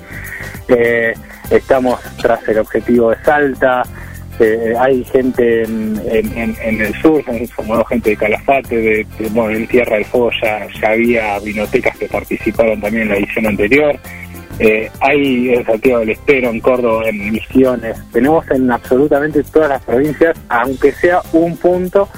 eh, 0.67 1.13
estamos 1.49 1.99
tras 2.21 2.45
el 2.47 2.59
objetivo 2.59 3.11
de 3.11 3.23
Salta, 3.23 3.83
eh, 4.39 4.73
hay 4.79 5.03
gente 5.05 5.63
en, 5.63 6.81
el 6.81 6.93
sur, 7.01 7.23
como 7.55 7.83
gente 7.85 8.11
de 8.11 8.17
Calafate, 8.17 8.77
de, 8.77 9.07
bueno, 9.31 9.57
en 9.57 9.67
Tierra 9.67 9.95
del 9.95 10.05
Fuego 10.05 10.31
ya, 10.41 10.67
había 10.87 11.39
vinotecas 11.39 11.97
que 11.97 12.07
participaron 12.07 12.79
también 12.79 13.03
en 13.03 13.09
la 13.09 13.17
edición 13.17 13.47
anterior. 13.47 13.95
Eh, 14.59 14.89
hay 15.01 15.53
en 15.53 15.65
Santiago 15.65 15.99
del 15.99 16.09
Estero, 16.11 16.49
en 16.49 16.59
Córdoba, 16.59 17.09
en 17.09 17.31
Misiones. 17.31 17.97
Tenemos 18.11 18.49
en 18.51 18.71
absolutamente 18.71 19.43
todas 19.43 19.69
las 19.69 19.83
provincias, 19.83 20.37
aunque 20.49 20.91
sea 20.93 21.21
un 21.33 21.57
punto, 21.57 22.09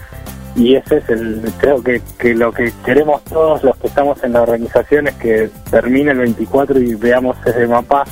y 0.56 0.76
ese 0.76 0.98
es 0.98 1.10
el, 1.10 1.42
creo 1.60 1.82
que, 1.84 2.02
que 2.18 2.34
lo 2.34 2.52
que 2.52 2.72
queremos 2.86 3.24
todos 3.26 3.64
los 3.64 3.78
que 3.78 3.88
estamos 3.88 4.24
en 4.24 4.34
la 4.34 4.42
organización 4.42 5.08
es 5.08 5.16
que 5.16 5.50
termine 5.70 6.12
el 6.12 6.18
24 6.20 6.80
y 6.80 6.96
veamos 6.96 7.38
ese 7.46 7.68
mapa 7.68 8.06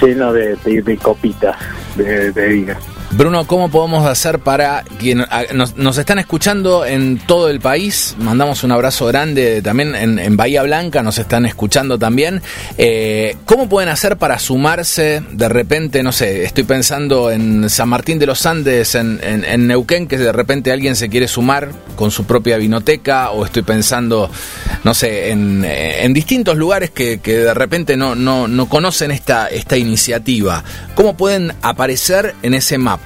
lleno 0.00 0.32
de, 0.32 0.56
copitas 1.02 1.56
de, 1.96 2.32
de 2.32 2.48
vino. 2.48 2.91
Bruno, 3.14 3.46
¿cómo 3.46 3.70
podemos 3.70 4.06
hacer 4.06 4.38
para 4.38 4.84
quien 4.98 5.22
nos, 5.52 5.98
están 5.98 6.18
escuchando 6.18 6.86
en 6.86 7.18
todo 7.18 7.50
el 7.50 7.60
país? 7.60 8.16
Mandamos 8.18 8.64
un 8.64 8.72
abrazo 8.72 9.04
grande 9.04 9.60
también 9.60 9.94
en, 9.94 10.34
Bahía 10.34 10.62
Blanca, 10.62 11.02
nos 11.02 11.18
están 11.18 11.44
escuchando 11.44 11.98
también. 11.98 12.40
Eh, 12.78 13.36
¿Cómo 13.44 13.68
pueden 13.68 13.90
hacer 13.90 14.16
para 14.16 14.38
sumarse 14.38 15.22
de 15.30 15.48
repente, 15.50 16.02
no 16.02 16.10
sé, 16.10 16.44
estoy 16.44 16.64
pensando 16.64 17.30
en 17.30 17.68
San 17.68 17.90
Martín 17.90 18.18
de 18.18 18.24
los 18.24 18.46
Andes, 18.46 18.94
en, 18.94 19.20
Neuquén, 19.66 20.08
que 20.08 20.16
de 20.16 20.32
repente 20.32 20.72
alguien 20.72 20.96
se 20.96 21.10
quiere 21.10 21.28
sumar 21.28 21.68
con 21.96 22.10
su 22.10 22.24
propia 22.24 22.56
vinoteca, 22.56 23.30
o 23.30 23.44
estoy 23.44 23.62
pensando, 23.62 24.30
no 24.84 24.94
sé, 24.94 25.30
en, 25.30 26.14
distintos 26.14 26.56
lugares 26.56 26.90
que, 26.90 27.18
de 27.18 27.52
repente 27.52 27.94
no, 27.94 28.14
no, 28.14 28.48
no 28.48 28.70
conocen 28.70 29.10
esta, 29.10 29.48
esta 29.48 29.76
iniciativa. 29.76 30.64
¿Cómo 30.94 31.14
pueden 31.14 31.52
aparecer 31.60 32.34
en 32.42 32.54
ese 32.54 32.78
mapa? 32.78 33.01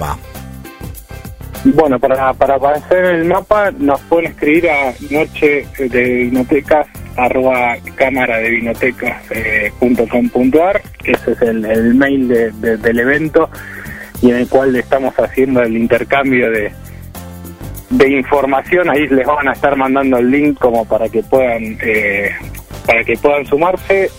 Bueno, 1.65 1.99
para, 1.99 2.29
aparecer 2.29 3.05
en 3.07 3.17
el 3.17 3.25
mapa 3.25 3.73
nos 3.73 4.01
pueden 4.03 4.31
escribir 4.31 4.71
a 4.71 4.95
noche 5.11 5.67
de 5.79 6.05
vinotecas 6.05 6.87
arroba 7.17 7.77
cámara 7.95 8.39
de 8.39 8.51
vinotecas 8.51 9.23
eh, 9.31 9.73
ese 11.05 11.33
es 11.33 11.43
el, 11.43 11.95
mail 11.95 12.29
del 12.29 12.99
evento 12.99 13.49
y 14.23 14.31
en 14.31 14.37
el 14.37 14.49
cual 14.49 14.77
estamos 14.77 15.15
haciendo 15.19 15.63
el 15.63 15.77
intercambio 15.77 16.51
de, 16.51 16.73
de 17.91 18.11
información. 18.11 18.91
Ahí 18.91 19.07
les 19.09 19.27
van 19.27 19.49
a 19.49 19.53
estar 19.53 19.77
mandando 19.77 20.19
el 20.19 20.31
link 20.31 20.59
como 20.59 20.85
para 20.85 21.09
que 21.09 21.23
puedan 21.23 21.79
eh, 21.83 22.31
para 22.87 23.05
que 23.05 23.17
puedan 23.17 23.45
sumarse. 23.47 24.11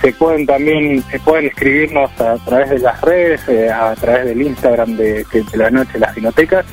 Se 0.00 0.12
pueden 0.12 0.46
también 0.46 1.02
se 1.10 1.18
pueden 1.20 1.46
escribirnos 1.46 2.10
a 2.20 2.36
través 2.44 2.70
de 2.70 2.78
las 2.80 3.00
redes, 3.00 3.48
eh, 3.48 3.70
a 3.70 3.94
través 3.94 4.26
del 4.26 4.42
Instagram 4.42 4.96
de, 4.96 5.24
la 5.54 5.70
noche 5.70 5.98
las 5.98 6.14
vinotecas. 6.14 6.66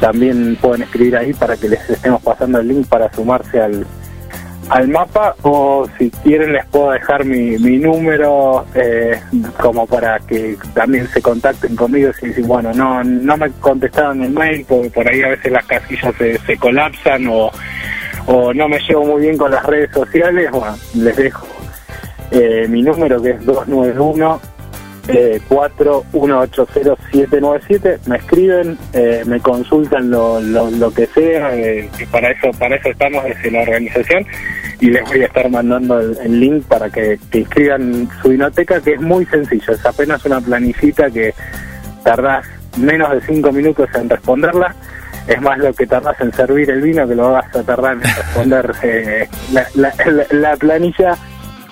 También 0.00 0.56
pueden 0.60 0.82
escribir 0.82 1.16
ahí 1.16 1.32
para 1.32 1.56
que 1.56 1.68
les 1.68 1.88
estemos 1.88 2.20
pasando 2.22 2.58
el 2.58 2.68
link 2.68 2.88
para 2.88 3.12
sumarse 3.12 3.60
al, 3.60 3.86
al 4.68 4.88
mapa 4.88 5.36
o 5.42 5.86
si 5.96 6.10
quieren 6.10 6.52
les 6.52 6.66
puedo 6.66 6.90
dejar 6.90 7.24
mi, 7.24 7.56
mi 7.58 7.78
número 7.78 8.66
eh, 8.74 9.20
como 9.60 9.86
para 9.86 10.18
que 10.18 10.56
también 10.74 11.06
se 11.08 11.22
contacten 11.22 11.76
conmigo 11.76 12.12
si 12.18 12.28
dicen 12.28 12.48
bueno 12.48 12.72
no 12.72 13.04
no 13.04 13.36
me 13.36 13.50
contestaron 13.52 14.22
el 14.22 14.30
mail 14.30 14.64
porque 14.68 14.90
por 14.90 15.08
ahí 15.08 15.22
a 15.22 15.28
veces 15.28 15.52
las 15.52 15.66
casillas 15.66 16.14
se, 16.16 16.38
se 16.38 16.56
colapsan 16.56 17.26
o 17.28 17.50
o 18.26 18.54
no 18.54 18.68
me 18.68 18.78
llevo 18.80 19.04
muy 19.04 19.22
bien 19.22 19.36
con 19.36 19.50
las 19.50 19.64
redes 19.64 19.90
sociales, 19.92 20.50
bueno, 20.50 20.76
les 20.94 21.16
dejo 21.16 21.46
eh, 22.30 22.66
mi 22.68 22.82
número 22.82 23.20
que 23.20 23.30
es 23.30 23.44
291 23.44 24.40
eh, 25.08 25.40
4180-797, 25.48 28.06
me 28.06 28.18
escriben, 28.18 28.78
eh, 28.92 29.24
me 29.26 29.40
consultan 29.40 30.10
lo, 30.10 30.40
lo, 30.40 30.70
lo 30.70 30.94
que 30.94 31.06
sea, 31.06 31.56
eh, 31.56 31.90
que 31.98 32.06
para 32.06 32.30
eso 32.30 32.52
para 32.56 32.76
eso 32.76 32.90
estamos 32.90 33.24
desde 33.24 33.50
la 33.50 33.62
organización 33.62 34.24
y 34.80 34.90
les 34.90 35.02
voy 35.04 35.22
a 35.22 35.26
estar 35.26 35.50
mandando 35.50 35.98
el, 35.98 36.38
link 36.38 36.64
para 36.66 36.88
que, 36.88 37.18
que 37.30 37.40
inscriban 37.40 38.08
su 38.22 38.28
vinoteca, 38.28 38.80
que 38.80 38.92
es 38.94 39.00
muy 39.00 39.26
sencillo, 39.26 39.72
es 39.72 39.84
apenas 39.84 40.24
una 40.24 40.40
planillita 40.40 41.10
que 41.10 41.34
tardás 42.04 42.46
menos 42.78 43.10
de 43.10 43.20
cinco 43.22 43.50
minutos 43.50 43.88
en 43.94 44.08
responderla. 44.08 44.76
Es 45.26 45.40
más 45.40 45.58
lo 45.58 45.72
que 45.72 45.86
tardás 45.86 46.20
en 46.20 46.32
servir 46.32 46.70
el 46.70 46.80
vino 46.82 47.06
que 47.06 47.14
lo 47.14 47.32
vas 47.32 47.54
a 47.56 47.62
tardar 47.62 47.94
en 47.94 48.00
responder 48.02 48.72
eh, 48.82 49.28
la, 49.52 49.66
la, 49.74 49.92
la- 50.06 50.26
la 50.30 50.56
planilla. 50.56 51.16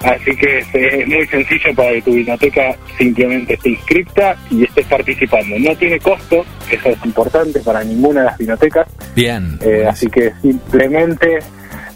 Así 0.03 0.35
que 0.35 0.61
es, 0.61 0.67
eh, 0.73 1.05
muy 1.07 1.27
sencillo 1.27 1.75
para 1.77 1.91
que 1.93 2.01
tu 2.03 2.13
vinoteca 2.15 2.75
simplemente 2.97 3.53
esté 3.55 3.69
inscripta 3.71 4.35
y 4.51 4.65
estés 4.65 4.87
participando. 4.87 5.59
No 5.59 5.77
tiene 5.77 5.99
costo, 6.01 6.43
eso 6.71 6.89
es 6.89 7.05
importante 7.05 7.61
para 7.61 7.85
ninguna 7.85 8.21
de 8.21 8.27
las 8.27 8.39
vinotecas. 8.39 8.89
Bien. 9.15 9.59
Eh, 9.61 9.85
así 9.87 10.07
que 10.07 10.33
simplemente 10.41 11.41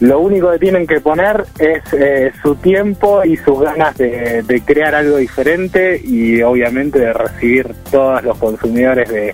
lo 0.01 0.19
único 0.19 0.51
que 0.51 0.59
tienen 0.59 0.85
que 0.85 0.99
poner 0.99 1.45
es 1.57 1.81
eh, 1.93 2.31
su 2.43 2.53
tiempo 2.57 3.23
y 3.25 3.37
sus 3.37 3.59
ganas 3.61 3.97
de, 3.97 4.43
de 4.43 4.61
crear 4.61 4.93
algo 4.93 5.17
diferente 5.17 5.99
y 6.03 6.43
obviamente 6.43 6.99
de 6.99 7.11
recibir 7.11 7.73
todos 7.89 8.21
los 8.23 8.37
consumidores 8.37 9.09
de, 9.09 9.33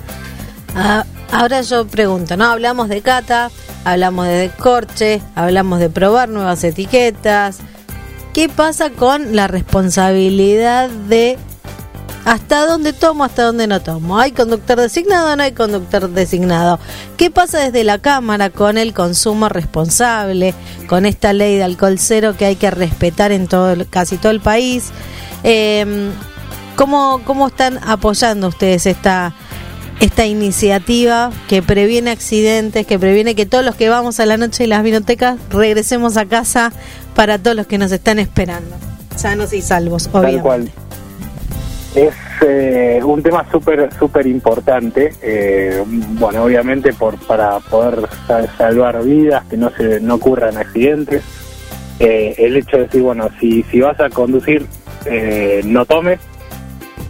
Ah, 0.75 1.05
ahora 1.33 1.61
yo 1.62 1.87
pregunto, 1.87 2.37
¿no? 2.37 2.47
Hablamos 2.47 2.88
de 2.88 3.00
cata, 3.00 3.50
hablamos 3.85 4.26
de 4.26 4.33
descorche, 4.35 5.21
hablamos 5.35 5.81
de 5.81 5.90
probar 5.90 6.28
nuevas 6.28 6.62
etiquetas. 6.64 7.59
¿Qué 8.35 8.49
pasa 8.49 8.90
con 8.90 9.35
la 9.35 9.49
responsabilidad 9.49 10.90
de 10.90 11.38
hasta 12.25 12.67
dónde 12.67 12.93
tomo, 12.93 13.25
hasta 13.25 13.45
dónde 13.45 13.67
no 13.67 13.81
tomo? 13.81 14.19
¿Hay 14.19 14.33
conductor 14.33 14.79
designado 14.79 15.33
o 15.33 15.37
no 15.37 15.43
hay 15.43 15.53
conductor 15.53 16.11
designado? 16.11 16.79
¿Qué 17.17 17.31
pasa 17.31 17.59
desde 17.61 17.85
la 17.85 17.99
Cámara 17.99 18.51
con 18.51 18.79
el 18.79 18.93
consumo 18.93 19.49
responsable, 19.49 20.55
con 20.89 21.07
esta 21.07 21.33
ley 21.33 21.57
de 21.57 21.65
alcohol 21.65 21.99
cero 21.99 22.35
que 22.39 22.45
hay 22.45 22.57
que 22.57 22.71
respetar 22.71 23.33
en 23.33 23.47
todo, 23.47 23.75
casi 23.89 24.17
todo 24.17 24.33
el 24.33 24.41
país? 24.41 24.91
Eh, 25.45 26.11
¿cómo, 26.77 27.21
¿Cómo 27.25 27.49
están 27.49 27.79
apoyando 27.83 28.49
ustedes 28.49 28.87
esta, 28.87 29.35
esta 30.01 30.27
iniciativa 30.27 31.31
que 31.49 31.63
previene 31.63 32.11
accidentes, 32.11 32.87
que 32.87 32.99
previene 32.99 33.35
que 33.35 33.47
todos 33.47 33.65
los 33.65 33.75
que 33.75 33.89
vamos 33.89 34.21
a 34.21 34.27
la 34.27 34.37
noche 34.37 34.65
de 34.65 34.69
las 34.69 34.83
vinotecas 34.83 35.39
regresemos 35.51 36.17
a 36.17 36.27
casa 36.27 36.73
para 37.15 37.39
todos 37.39 37.57
los 37.57 37.67
que 37.67 37.79
nos 37.79 37.91
están 37.91 38.19
esperando? 38.19 38.77
Sanos 39.17 39.53
y 39.53 39.63
salvos, 39.63 40.09
obviamente. 40.13 40.37
Tal 40.37 40.43
cual. 40.43 40.88
Es 41.95 42.14
eh, 42.47 43.00
un 43.02 43.23
tema 43.23 43.45
súper 43.50 43.88
súper 43.99 44.26
importante. 44.26 45.12
eh, 45.23 45.83
bueno, 45.87 46.45
obviamente 46.45 46.92
por 46.92 47.16
para 47.26 47.59
poder 47.61 48.00
sa- 48.26 48.47
salvar 48.57 49.02
vidas, 49.02 49.45
que 49.47 49.57
no 49.57 49.71
se 49.71 50.00
no 50.00 50.16
ocurran 50.16 50.57
accidentes. 50.57 51.23
Eh, 51.99 52.35
el 52.38 52.57
hecho 52.57 52.76
de 52.76 52.83
decir, 52.85 53.02
bueno, 53.02 53.28
si, 53.40 53.64
si 53.64 53.80
vas 53.80 53.99
a 54.00 54.09
conducir, 54.11 54.64
eh, 55.07 55.62
no 55.64 55.85
tomes. 55.87 56.21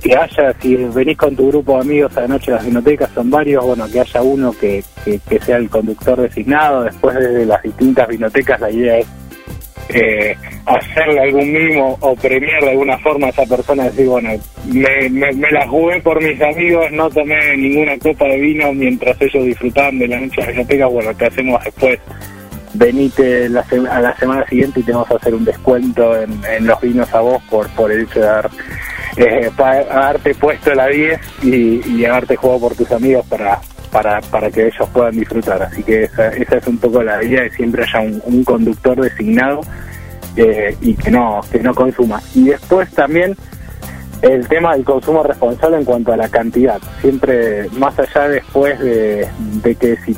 Que 0.00 0.14
haya, 0.16 0.54
si 0.62 0.76
venís 0.76 1.18
con 1.18 1.34
tu 1.34 1.48
grupo 1.48 1.74
de 1.74 1.80
amigos 1.80 2.16
a 2.16 2.20
la 2.22 2.28
noche 2.28 2.52
a 2.52 2.56
las 2.56 2.64
vinotecas, 2.64 3.10
son 3.14 3.30
varios, 3.30 3.64
bueno, 3.64 3.86
que 3.92 3.98
haya 4.00 4.22
uno 4.22 4.54
que, 4.58 4.84
que, 5.04 5.40
sea 5.40 5.56
el 5.56 5.68
conductor 5.68 6.20
designado. 6.20 6.84
Después, 6.84 7.16
desde 7.16 7.44
las 7.44 7.60
distintas 7.64 8.06
vinotecas, 8.06 8.60
la 8.60 8.70
idea 8.70 8.98
es 8.98 9.06
eh, 9.88 10.36
hacerle 10.68 11.20
algún 11.20 11.50
mimo 11.50 11.96
o 12.00 12.14
premiar 12.14 12.62
de 12.62 12.70
alguna 12.70 12.98
forma 12.98 13.28
a 13.28 13.30
esa 13.30 13.46
persona, 13.46 13.84
decir, 13.84 14.06
bueno, 14.06 14.30
me, 14.66 15.08
me, 15.08 15.32
me 15.32 15.50
la 15.50 15.66
jugué 15.66 16.00
por 16.00 16.22
mis 16.22 16.40
amigos, 16.42 16.92
no 16.92 17.08
tomé 17.08 17.56
ninguna 17.56 17.98
copa 17.98 18.26
de 18.26 18.38
vino 18.38 18.72
mientras 18.72 19.20
ellos 19.20 19.44
disfrutaban 19.44 19.98
de 19.98 20.08
la 20.08 20.20
noche 20.20 20.42
de 20.42 20.48
biblioteca, 20.48 20.86
bueno, 20.86 21.16
¿qué 21.16 21.26
hacemos 21.26 21.64
después? 21.64 21.98
Venite 22.74 23.48
la 23.48 23.64
a 23.90 24.00
la 24.00 24.14
semana 24.16 24.46
siguiente 24.46 24.80
y 24.80 24.82
te 24.82 24.92
vamos 24.92 25.10
a 25.10 25.16
hacer 25.16 25.34
un 25.34 25.44
descuento 25.44 26.20
en, 26.20 26.30
en 26.44 26.66
los 26.66 26.78
vinos 26.82 27.12
a 27.14 27.20
vos 27.20 27.42
por, 27.48 27.66
por 27.70 27.90
el 27.90 28.02
hecho 28.02 28.20
de 28.20 28.28
haber, 28.28 28.50
eh, 29.16 29.50
haberte 29.90 30.34
puesto 30.34 30.74
la 30.74 30.86
10 30.86 31.18
y, 31.44 31.80
y 31.90 32.04
haberte 32.04 32.36
jugado 32.36 32.60
por 32.60 32.74
tus 32.76 32.92
amigos 32.92 33.24
para, 33.26 33.58
para, 33.90 34.20
para 34.20 34.50
que 34.50 34.66
ellos 34.66 34.88
puedan 34.92 35.18
disfrutar. 35.18 35.62
Así 35.62 35.82
que 35.82 36.04
esa, 36.04 36.28
esa 36.28 36.58
es 36.58 36.66
un 36.66 36.76
poco 36.76 37.02
la 37.02 37.24
idea 37.24 37.42
de 37.42 37.50
siempre 37.50 37.84
haya 37.84 38.00
un 38.00 38.44
conductor 38.44 39.00
designado 39.00 39.62
eh, 40.38 40.76
y 40.80 40.94
que 40.94 41.10
no, 41.10 41.40
que 41.50 41.58
no 41.58 41.74
consuma. 41.74 42.22
Y 42.34 42.44
después 42.44 42.90
también 42.92 43.36
el 44.22 44.46
tema 44.48 44.74
del 44.74 44.84
consumo 44.84 45.22
responsable 45.22 45.78
en 45.78 45.84
cuanto 45.84 46.12
a 46.12 46.16
la 46.16 46.28
cantidad. 46.28 46.78
Siempre, 47.00 47.68
más 47.78 47.98
allá 47.98 48.28
después 48.28 48.78
de, 48.80 49.28
de 49.62 49.74
que 49.74 49.96
si 49.96 50.16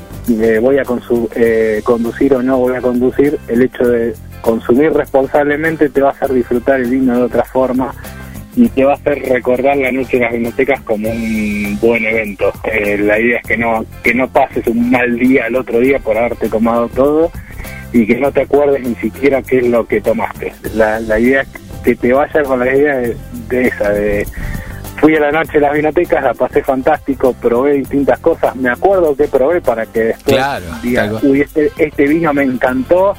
voy 0.60 0.78
a 0.78 0.84
eh, 1.34 1.80
conducir 1.84 2.34
o 2.34 2.42
no 2.42 2.58
voy 2.58 2.76
a 2.76 2.80
conducir, 2.80 3.38
el 3.48 3.62
hecho 3.62 3.86
de 3.88 4.14
consumir 4.40 4.92
responsablemente 4.92 5.88
te 5.88 6.00
va 6.00 6.10
a 6.10 6.12
hacer 6.12 6.32
disfrutar 6.32 6.80
el 6.80 6.90
vino 6.90 7.16
de 7.16 7.22
otra 7.22 7.44
forma 7.44 7.94
y 8.56 8.68
te 8.68 8.84
va 8.84 8.92
a 8.92 8.96
hacer 8.96 9.22
recordar 9.28 9.76
la 9.76 9.92
noche 9.92 10.18
de 10.18 10.24
las 10.24 10.32
bibliotecas 10.32 10.80
como 10.82 11.08
un 11.08 11.78
buen 11.80 12.04
evento. 12.04 12.52
Eh, 12.64 12.98
la 12.98 13.18
idea 13.18 13.38
es 13.38 13.46
que 13.46 13.56
no, 13.56 13.84
que 14.02 14.14
no 14.14 14.28
pases 14.28 14.66
un 14.66 14.90
mal 14.90 15.18
día 15.18 15.46
al 15.46 15.56
otro 15.56 15.78
día 15.78 15.98
por 15.98 16.16
haberte 16.16 16.48
tomado 16.48 16.88
todo 16.88 17.30
y 17.92 18.06
que 18.06 18.16
no 18.18 18.30
te 18.32 18.42
acuerdes 18.42 18.86
ni 18.86 18.94
siquiera 18.96 19.42
qué 19.42 19.58
es 19.58 19.66
lo 19.66 19.86
que 19.86 20.00
tomaste. 20.00 20.52
La, 20.74 21.00
la 21.00 21.18
idea 21.18 21.42
es 21.42 21.48
que 21.84 21.96
te 21.96 22.12
vayas 22.12 22.46
con 22.46 22.58
la 22.60 22.74
idea 22.74 22.96
de, 22.98 23.16
de 23.48 23.66
esa, 23.68 23.90
de 23.90 24.26
fui 25.00 25.16
a 25.16 25.20
la 25.20 25.32
noche 25.32 25.56
a 25.58 25.60
las 25.62 25.72
vinotecas, 25.74 26.22
la 26.22 26.34
pasé 26.34 26.62
fantástico, 26.62 27.32
probé 27.32 27.72
distintas 27.74 28.18
cosas, 28.18 28.54
me 28.56 28.68
acuerdo 28.68 29.16
que 29.16 29.24
probé 29.28 29.60
para 29.62 29.86
que 29.86 30.00
después 30.04 30.36
Claro, 30.36 30.66
diga, 30.82 31.10
uy, 31.22 31.40
este, 31.40 31.72
este 31.78 32.06
vino 32.06 32.34
me 32.34 32.42
encantó, 32.42 33.14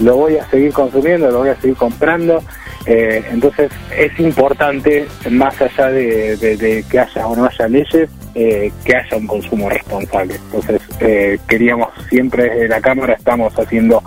lo 0.00 0.16
voy 0.16 0.36
a 0.36 0.44
seguir 0.50 0.72
consumiendo, 0.72 1.30
lo 1.30 1.38
voy 1.38 1.48
a 1.48 1.56
seguir 1.60 1.76
comprando. 1.76 2.42
Eh, 2.86 3.24
entonces 3.32 3.70
es 3.96 4.20
importante, 4.20 5.06
más 5.30 5.58
allá 5.62 5.88
de, 5.88 6.36
de- 6.36 6.56
de 6.58 6.84
que 6.90 6.98
haya 7.00 7.26
o 7.26 7.34
no 7.34 7.46
haya 7.46 7.66
leyes, 7.68 8.10
eh, 8.34 8.72
que 8.84 8.96
haya 8.96 9.16
un 9.16 9.26
consumo 9.26 9.68
responsable. 9.68 10.34
Entonces 10.36 10.80
eh, 11.00 11.38
queríamos 11.48 11.88
siempre 12.08 12.44
desde 12.44 12.68
la 12.68 12.80
Cámara, 12.80 13.14
estamos 13.14 13.52
haciendo 13.58 14.02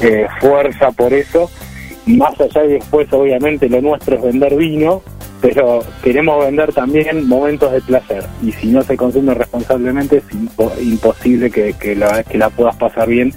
eh, 0.00 0.26
fuerza 0.40 0.90
por 0.92 1.12
eso. 1.12 1.50
Más 2.06 2.38
allá 2.38 2.64
y 2.64 2.72
después, 2.74 3.10
obviamente, 3.12 3.68
lo 3.68 3.80
nuestro 3.80 4.16
es 4.16 4.22
vender 4.22 4.56
vino, 4.56 5.02
pero 5.40 5.82
queremos 6.02 6.44
vender 6.44 6.72
también 6.74 7.26
momentos 7.26 7.72
de 7.72 7.80
placer. 7.80 8.24
Y 8.42 8.52
si 8.52 8.66
no 8.66 8.82
se 8.82 8.96
consume 8.96 9.32
responsablemente, 9.32 10.18
es 10.18 10.24
impo- 10.30 10.72
imposible 10.82 11.50
que, 11.50 11.72
que, 11.72 11.96
la, 11.96 12.22
que 12.22 12.36
la 12.36 12.50
puedas 12.50 12.76
pasar 12.76 13.08
bien 13.08 13.32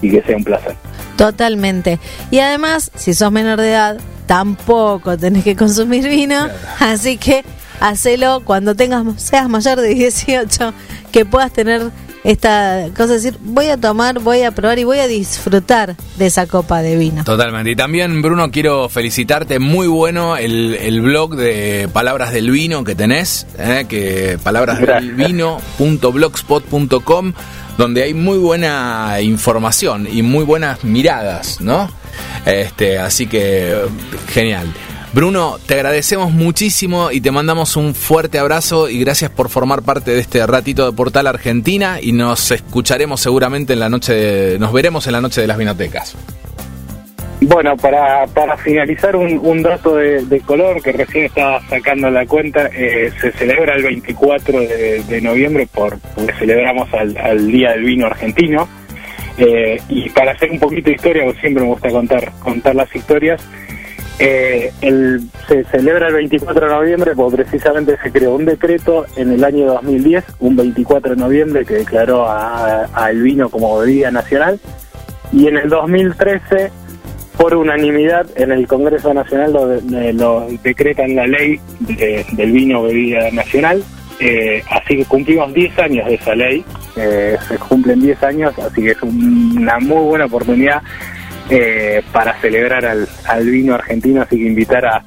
y 0.00 0.10
que 0.10 0.22
sea 0.22 0.36
un 0.36 0.44
placer. 0.44 0.74
Totalmente. 1.16 1.98
Y 2.30 2.38
además, 2.38 2.92
si 2.94 3.12
sos 3.12 3.32
menor 3.32 3.60
de 3.60 3.70
edad, 3.70 3.98
tampoco 4.26 5.18
tenés 5.18 5.42
que 5.42 5.56
consumir 5.56 6.08
vino, 6.08 6.48
así 6.78 7.16
que 7.16 7.42
hacelo 7.82 8.42
cuando 8.44 8.74
tengas 8.74 9.04
seas 9.20 9.48
mayor 9.48 9.80
de 9.80 9.94
18, 9.94 10.74
que 11.10 11.24
puedas 11.24 11.50
tener 11.52 11.90
esta 12.24 12.86
cosa 12.96 13.08
de 13.08 13.14
decir, 13.14 13.36
voy 13.40 13.66
a 13.66 13.76
tomar, 13.76 14.20
voy 14.20 14.42
a 14.42 14.52
probar 14.52 14.78
y 14.78 14.84
voy 14.84 15.00
a 15.00 15.08
disfrutar 15.08 15.96
de 16.16 16.26
esa 16.26 16.46
copa 16.46 16.80
de 16.82 16.96
vino. 16.96 17.24
Totalmente. 17.24 17.72
Y 17.72 17.76
también, 17.76 18.22
Bruno, 18.22 18.52
quiero 18.52 18.88
felicitarte. 18.88 19.58
Muy 19.58 19.88
bueno 19.88 20.36
el, 20.36 20.74
el 20.74 21.00
blog 21.00 21.34
de 21.34 21.88
Palabras 21.92 22.32
del 22.32 22.48
Vino 22.50 22.84
que 22.84 22.94
tenés, 22.94 23.48
¿eh? 23.58 23.86
que 23.88 24.38
palabrasdelvino.blogspot.com, 24.42 27.32
donde 27.76 28.04
hay 28.04 28.14
muy 28.14 28.38
buena 28.38 29.20
información 29.20 30.06
y 30.10 30.22
muy 30.22 30.44
buenas 30.44 30.84
miradas, 30.84 31.60
¿no? 31.60 31.90
Este, 32.46 32.98
así 32.98 33.26
que, 33.26 33.74
genial. 34.28 34.72
Bruno, 35.14 35.58
te 35.66 35.74
agradecemos 35.74 36.32
muchísimo 36.32 37.10
y 37.10 37.20
te 37.20 37.30
mandamos 37.30 37.76
un 37.76 37.94
fuerte 37.94 38.38
abrazo 38.38 38.88
y 38.88 38.98
gracias 38.98 39.30
por 39.30 39.50
formar 39.50 39.82
parte 39.82 40.12
de 40.12 40.20
este 40.20 40.46
ratito 40.46 40.90
de 40.90 40.96
Portal 40.96 41.26
Argentina 41.26 41.98
y 42.00 42.12
nos 42.12 42.50
escucharemos 42.50 43.20
seguramente 43.20 43.74
en 43.74 43.80
la 43.80 43.90
noche, 43.90 44.58
nos 44.58 44.72
veremos 44.72 45.06
en 45.06 45.12
la 45.12 45.20
noche 45.20 45.42
de 45.42 45.46
las 45.46 45.58
vinotecas. 45.58 46.16
Bueno, 47.42 47.76
para, 47.76 48.26
para 48.28 48.56
finalizar 48.56 49.14
un, 49.14 49.38
un 49.42 49.62
dato 49.62 49.96
de, 49.96 50.40
color 50.46 50.80
que 50.80 50.92
recién 50.92 51.26
estaba 51.26 51.60
sacando 51.68 52.08
la 52.08 52.24
cuenta, 52.24 52.70
eh, 52.72 53.12
se 53.20 53.32
celebra 53.32 53.74
el 53.74 53.82
24 53.82 54.60
de, 54.60 55.20
noviembre 55.20 55.66
por, 55.66 55.98
porque 56.14 56.32
celebramos 56.38 56.88
al, 56.94 57.14
al 57.18 57.46
Día 57.48 57.72
del 57.72 57.84
Vino 57.84 58.06
Argentino. 58.06 58.66
Eh, 59.36 59.78
y 59.88 60.08
para 60.10 60.32
hacer 60.32 60.50
un 60.50 60.60
poquito 60.60 60.88
de 60.88 60.94
historia, 60.94 61.24
siempre 61.40 61.64
me 61.64 61.68
gusta 61.70 61.90
contar, 61.90 62.32
contar 62.38 62.74
las 62.76 62.94
historias, 62.94 63.42
Eh, 64.18 64.72
el, 64.82 65.22
se 65.48 65.64
celebra 65.64 66.08
el 66.08 66.14
24 66.14 66.66
de 66.66 66.72
noviembre 66.72 67.12
porque 67.16 67.38
precisamente 67.38 67.96
se 68.02 68.12
creó 68.12 68.34
un 68.34 68.44
decreto 68.44 69.06
en 69.16 69.32
el 69.32 69.42
año 69.42 69.66
2010, 69.66 70.24
un 70.40 70.56
24 70.56 71.14
de 71.14 71.20
noviembre, 71.20 71.64
que 71.64 71.74
declaró 71.74 72.28
al 72.28 73.22
vino 73.22 73.48
como 73.48 73.78
bebida 73.78 74.10
nacional. 74.10 74.60
Y 75.32 75.48
en 75.48 75.56
el 75.56 75.68
2013, 75.68 76.70
por 77.36 77.54
unanimidad, 77.56 78.26
en 78.36 78.52
el 78.52 78.66
Congreso 78.66 79.14
Nacional 79.14 79.52
lo, 79.52 80.12
lo 80.12 80.46
decretan 80.62 81.16
la 81.16 81.26
ley 81.26 81.58
del 81.80 82.52
vino 82.52 82.82
bebida 82.82 83.30
nacional. 83.30 83.82
Eh, 84.20 84.62
así 84.70 84.98
que 84.98 85.04
cumplimos 85.06 85.52
10 85.52 85.78
años 85.80 86.06
de 86.06 86.14
esa 86.14 86.34
ley, 86.34 86.64
eh, 86.96 87.36
se 87.48 87.58
cumplen 87.58 88.00
10 88.00 88.22
años, 88.22 88.56
así 88.58 88.82
que 88.82 88.90
es 88.90 89.02
una 89.02 89.80
muy 89.80 90.04
buena 90.04 90.26
oportunidad 90.26 90.80
eh, 91.50 92.02
para 92.12 92.40
celebrar 92.40 92.84
al, 92.84 93.08
al, 93.26 93.46
vino 93.46 93.74
argentino, 93.74 94.22
así 94.22 94.36
que 94.36 94.46
invitar 94.46 94.84
a, 94.86 95.04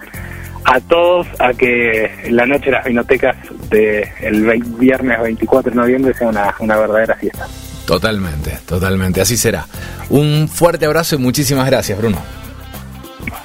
a 0.66 0.80
todos 0.82 1.28
a 1.40 1.54
que 1.54 2.12
la 2.30 2.46
noche 2.46 2.66
de 2.66 2.72
las 2.72 2.86
vinotecas 2.86 3.36
del 3.70 4.64
viernes 4.80 5.22
24 5.22 5.72
de 5.72 5.76
noviembre 5.76 6.14
sea 6.14 6.28
una, 6.28 6.56
una 6.60 6.78
verdadera 6.78 7.16
fiesta. 7.16 7.48
Totalmente, 7.86 8.58
totalmente, 8.66 9.22
así 9.22 9.38
será. 9.38 9.68
Un 10.10 10.48
fuerte 10.48 10.86
abrazo 10.86 11.16
y 11.16 11.20
muchísimas 11.20 11.68
gracias, 11.68 11.98
Bruno. 11.98 12.18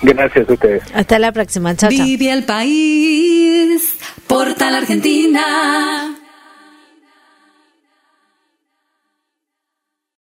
Gracias 0.02 0.48
a 0.48 0.52
ustedes. 0.52 0.82
Hasta 0.94 1.18
la 1.18 1.32
próxima, 1.32 1.76
chao. 1.76 1.90
Vive 1.90 2.32
el 2.32 2.44
país, 2.44 3.96
porta 4.26 4.70
la 4.70 4.78
Argentina. 4.78 6.19